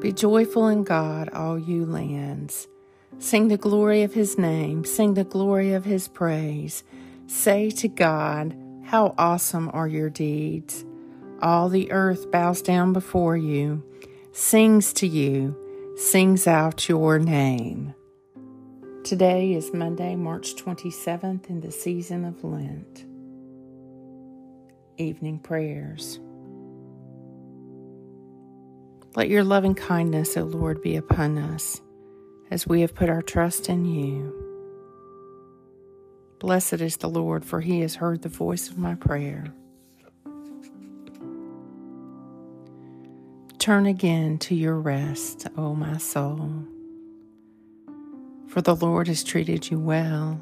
Be 0.00 0.12
joyful 0.12 0.66
in 0.68 0.82
God, 0.82 1.28
all 1.34 1.58
you 1.58 1.84
lands. 1.84 2.66
Sing 3.18 3.48
the 3.48 3.58
glory 3.58 4.02
of 4.02 4.14
his 4.14 4.38
name, 4.38 4.82
sing 4.86 5.12
the 5.12 5.24
glory 5.24 5.74
of 5.74 5.84
his 5.84 6.08
praise. 6.08 6.82
Say 7.26 7.70
to 7.72 7.88
God, 7.88 8.56
How 8.84 9.14
awesome 9.18 9.70
are 9.74 9.86
your 9.86 10.08
deeds! 10.08 10.86
All 11.42 11.68
the 11.68 11.92
earth 11.92 12.30
bows 12.30 12.62
down 12.62 12.94
before 12.94 13.36
you, 13.36 13.84
sings 14.32 14.94
to 14.94 15.06
you, 15.06 15.54
sings 15.98 16.46
out 16.46 16.88
your 16.88 17.18
name. 17.18 17.94
Today 19.04 19.52
is 19.52 19.74
Monday, 19.74 20.16
March 20.16 20.56
27th, 20.56 21.50
in 21.50 21.60
the 21.60 21.72
season 21.72 22.24
of 22.24 22.42
Lent. 22.42 23.04
Evening 24.96 25.38
prayers. 25.38 26.20
Let 29.16 29.28
your 29.28 29.42
loving 29.42 29.74
kindness, 29.74 30.36
O 30.36 30.44
Lord, 30.44 30.82
be 30.82 30.94
upon 30.94 31.36
us 31.36 31.80
as 32.50 32.66
we 32.66 32.82
have 32.82 32.94
put 32.94 33.08
our 33.08 33.22
trust 33.22 33.68
in 33.68 33.84
you. 33.84 34.32
Blessed 36.38 36.74
is 36.74 36.96
the 36.98 37.08
Lord, 37.08 37.44
for 37.44 37.60
he 37.60 37.80
has 37.80 37.96
heard 37.96 38.22
the 38.22 38.28
voice 38.28 38.68
of 38.68 38.78
my 38.78 38.94
prayer. 38.94 39.52
Turn 43.58 43.86
again 43.86 44.38
to 44.38 44.54
your 44.54 44.76
rest, 44.76 45.46
O 45.56 45.74
my 45.74 45.98
soul, 45.98 46.64
for 48.46 48.62
the 48.62 48.76
Lord 48.76 49.08
has 49.08 49.24
treated 49.24 49.70
you 49.70 49.78
well. 49.78 50.40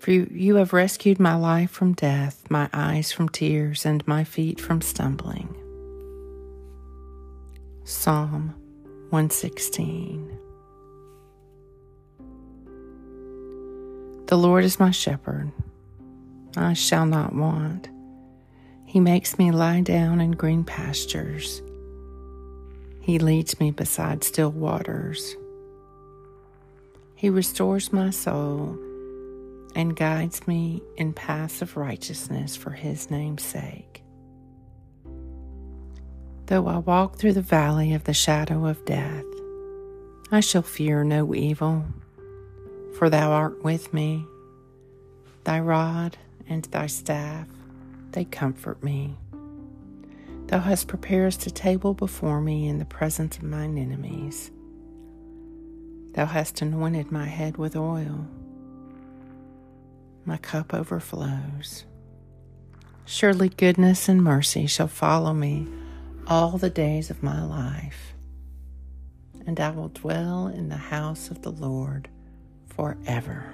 For 0.00 0.10
you, 0.10 0.56
have 0.56 0.72
rescued 0.72 1.20
my 1.20 1.36
life 1.36 1.70
from 1.70 1.92
death, 1.92 2.50
my 2.50 2.68
eyes 2.72 3.12
from 3.12 3.28
tears, 3.28 3.86
and 3.86 4.06
my 4.08 4.24
feet 4.24 4.60
from 4.60 4.80
stumbling. 4.80 5.61
Psalm 7.92 8.54
116. 9.10 10.38
The 14.26 14.36
Lord 14.36 14.64
is 14.64 14.80
my 14.80 14.90
shepherd, 14.90 15.52
I 16.56 16.72
shall 16.72 17.06
not 17.06 17.34
want. 17.34 17.90
He 18.86 18.98
makes 18.98 19.38
me 19.38 19.52
lie 19.52 19.82
down 19.82 20.20
in 20.20 20.32
green 20.32 20.64
pastures. 20.64 21.62
He 22.98 23.18
leads 23.20 23.60
me 23.60 23.70
beside 23.70 24.24
still 24.24 24.50
waters. 24.50 25.36
He 27.14 27.28
restores 27.30 27.92
my 27.92 28.10
soul 28.10 28.76
and 29.76 29.94
guides 29.94 30.48
me 30.48 30.82
in 30.96 31.12
paths 31.12 31.62
of 31.62 31.76
righteousness 31.76 32.56
for 32.56 32.70
his 32.70 33.10
name's 33.10 33.44
sake. 33.44 34.01
Though 36.52 36.68
I 36.68 36.76
walk 36.76 37.16
through 37.16 37.32
the 37.32 37.40
valley 37.40 37.94
of 37.94 38.04
the 38.04 38.12
shadow 38.12 38.66
of 38.66 38.84
death, 38.84 39.24
I 40.30 40.40
shall 40.40 40.60
fear 40.60 41.02
no 41.02 41.34
evil, 41.34 41.86
for 42.98 43.08
thou 43.08 43.30
art 43.32 43.64
with 43.64 43.94
me. 43.94 44.26
Thy 45.44 45.60
rod 45.60 46.18
and 46.46 46.64
thy 46.66 46.88
staff, 46.88 47.48
they 48.10 48.26
comfort 48.26 48.82
me. 48.84 49.16
Thou 50.48 50.58
hast 50.58 50.88
prepared 50.88 51.32
a 51.46 51.50
table 51.50 51.94
before 51.94 52.42
me 52.42 52.68
in 52.68 52.78
the 52.78 52.84
presence 52.84 53.38
of 53.38 53.44
mine 53.44 53.78
enemies. 53.78 54.50
Thou 56.12 56.26
hast 56.26 56.60
anointed 56.60 57.10
my 57.10 57.28
head 57.28 57.56
with 57.56 57.74
oil. 57.74 58.26
My 60.26 60.36
cup 60.36 60.74
overflows. 60.74 61.86
Surely 63.06 63.48
goodness 63.48 64.06
and 64.06 64.22
mercy 64.22 64.66
shall 64.66 64.86
follow 64.86 65.32
me 65.32 65.66
all 66.32 66.56
the 66.56 66.70
days 66.70 67.10
of 67.10 67.22
my 67.22 67.44
life, 67.44 68.14
and 69.46 69.60
I 69.60 69.68
will 69.68 69.88
dwell 69.88 70.46
in 70.46 70.70
the 70.70 70.78
house 70.78 71.30
of 71.30 71.42
the 71.42 71.50
Lord 71.52 72.08
forever. 72.74 73.52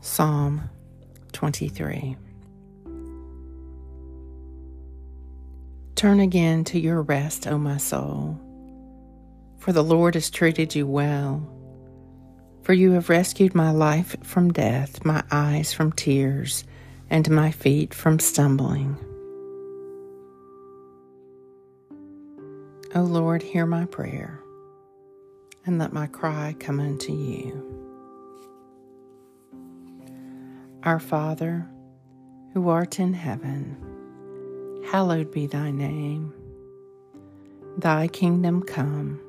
Psalm 0.00 0.68
23 1.30 2.16
Turn 5.94 6.18
again 6.18 6.64
to 6.64 6.80
your 6.80 7.00
rest, 7.00 7.46
O 7.46 7.56
my 7.56 7.76
soul, 7.76 8.40
for 9.60 9.72
the 9.72 9.84
Lord 9.84 10.14
has 10.14 10.30
treated 10.30 10.74
you 10.74 10.88
well. 10.88 11.48
For 12.62 12.72
you 12.72 12.90
have 12.92 13.08
rescued 13.08 13.54
my 13.54 13.70
life 13.70 14.16
from 14.24 14.52
death, 14.52 15.04
my 15.04 15.22
eyes 15.30 15.72
from 15.72 15.92
tears 15.92 16.64
and 17.12 17.28
my 17.28 17.50
feet 17.50 17.92
from 17.92 18.18
stumbling. 18.18 18.96
O 22.94 23.02
Lord, 23.02 23.42
hear 23.42 23.66
my 23.66 23.84
prayer, 23.84 24.40
and 25.66 25.78
let 25.78 25.92
my 25.92 26.06
cry 26.06 26.56
come 26.58 26.80
unto 26.80 27.12
you. 27.12 27.68
Our 30.84 30.98
Father, 30.98 31.68
who 32.54 32.70
art 32.70 32.98
in 32.98 33.12
heaven, 33.12 33.76
hallowed 34.90 35.30
be 35.30 35.46
thy 35.46 35.70
name. 35.70 36.32
Thy 37.76 38.08
kingdom 38.08 38.62
come, 38.62 39.20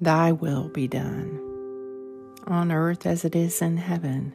thy 0.00 0.30
will 0.30 0.68
be 0.68 0.86
done, 0.86 1.40
on 2.46 2.70
earth 2.70 3.06
as 3.06 3.24
it 3.24 3.34
is 3.34 3.60
in 3.60 3.76
heaven. 3.76 4.34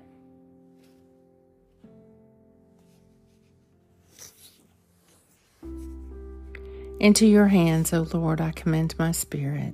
Into 7.01 7.25
your 7.25 7.47
hands, 7.47 7.93
O 7.93 8.05
Lord, 8.13 8.39
I 8.39 8.51
commend 8.51 8.93
my 8.99 9.11
spirit. 9.11 9.73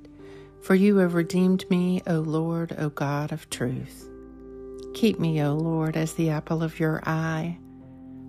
For 0.62 0.74
you 0.74 0.96
have 0.96 1.12
redeemed 1.12 1.68
me, 1.68 2.00
O 2.06 2.20
Lord, 2.20 2.74
O 2.78 2.88
God 2.88 3.32
of 3.32 3.50
truth. 3.50 4.08
Keep 4.94 5.20
me, 5.20 5.42
O 5.42 5.52
Lord, 5.52 5.94
as 5.94 6.14
the 6.14 6.30
apple 6.30 6.62
of 6.62 6.80
your 6.80 7.02
eye. 7.04 7.58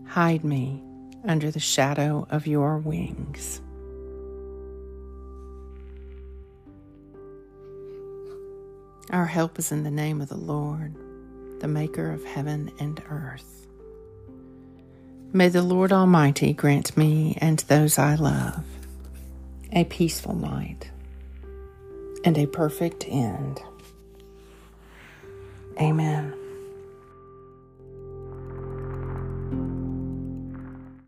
Hide 0.05 0.43
me 0.43 0.83
under 1.25 1.49
the 1.49 1.61
shadow 1.61 2.27
of 2.29 2.45
your 2.45 2.79
wings. 2.79 3.61
Our 9.11 9.27
help 9.27 9.59
is 9.59 9.71
in 9.71 9.83
the 9.83 9.91
name 9.91 10.19
of 10.19 10.27
the 10.27 10.35
Lord, 10.35 10.93
the 11.61 11.69
Maker 11.69 12.11
of 12.11 12.25
heaven 12.25 12.69
and 12.81 13.01
earth. 13.09 13.65
May 15.31 15.47
the 15.47 15.61
Lord 15.61 15.93
Almighty 15.93 16.51
grant 16.51 16.97
me 16.97 17.37
and 17.39 17.59
those 17.59 17.97
I 17.97 18.15
love 18.15 18.65
a 19.71 19.83
peaceful 19.85 20.35
night, 20.35 20.89
and 22.23 22.37
a 22.37 22.47
perfect 22.47 23.05
end. 23.07 23.61
Amen. 25.79 26.33